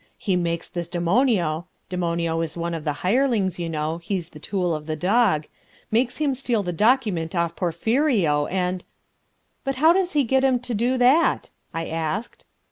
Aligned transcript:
He 0.17 0.35
makes 0.35 0.67
this 0.67 0.87
Demonio 0.87 1.67
(Demonio 1.87 2.41
is 2.41 2.57
one 2.57 2.73
of 2.73 2.85
those 2.85 2.95
hirelings, 3.05 3.59
you 3.59 3.69
know, 3.69 3.99
he's 3.99 4.29
the 4.29 4.39
tool 4.39 4.73
of 4.73 4.87
the 4.87 4.95
Dog)...makes 4.95 6.17
him 6.17 6.33
steal 6.33 6.63
the 6.63 6.73
document 6.73 7.35
off 7.35 7.55
Porphirio, 7.55 8.47
and...." 8.47 8.83
"But 9.63 9.75
how 9.75 9.93
does 9.93 10.13
he 10.13 10.23
get 10.23 10.43
him 10.43 10.57
to 10.61 10.73
do 10.73 10.97
that?" 10.97 11.51
I 11.71 11.85
asked. 11.85 12.45